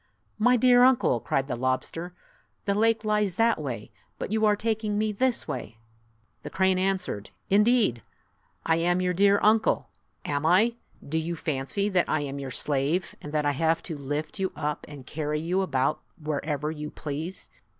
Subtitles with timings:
[0.49, 2.15] "My dear uncle!" cried the lobster,
[2.65, 5.77] "the lake lies that way, but you are taking me this way."
[6.41, 8.01] The crane answered, "Indeed!
[8.65, 9.89] I am your dear uncle!
[10.25, 10.73] Am I?
[11.07, 14.51] Do you fancy that I am your slave, and that I have to lift you
[14.55, 17.49] up and carry you about wherever you please?